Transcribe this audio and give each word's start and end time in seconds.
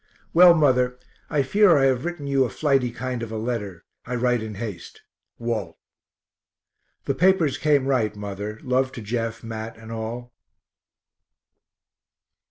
Well, 0.33 0.55
mother, 0.55 0.97
I 1.29 1.43
fear 1.43 1.77
I 1.77 1.85
have 1.85 2.05
written 2.05 2.25
you 2.25 2.43
a 2.43 2.49
flighty 2.49 2.89
kind 2.89 3.21
of 3.21 3.31
a 3.31 3.37
letter 3.37 3.85
I 4.03 4.15
write 4.15 4.41
in 4.41 4.55
haste. 4.55 5.03
WALT. 5.37 5.77
The 7.05 7.13
papers 7.13 7.59
came 7.59 7.85
right, 7.85 8.15
mother 8.15 8.59
love 8.63 8.91
to 8.93 9.01
Jeff, 9.03 9.43
Mat, 9.43 9.77
and 9.77 9.91
all. 9.91 10.33